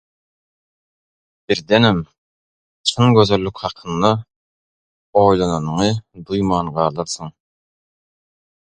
Birdenem 1.49 1.99
çyn 2.87 3.05
gözellik 3.17 3.61
hakynda 3.65 4.13
oýlananyňy 5.25 5.89
duýman 6.31 6.75
galarsyň. 6.81 7.35